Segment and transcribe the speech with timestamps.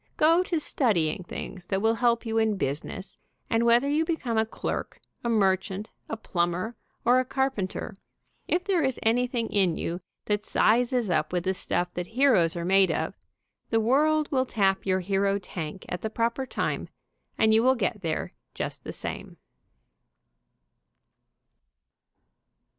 [0.17, 3.19] Go to studying things that will help you in business,
[3.51, 7.93] and whether you become a clerk, a merchant, a plumber or a carpenter,
[8.47, 12.65] if there is anything in you that sizes up with the stuff that heroes are
[12.65, 13.13] made of,
[13.69, 16.89] the world will tap your hero tank at the proper time,
[17.37, 19.37] and you will get there just the same.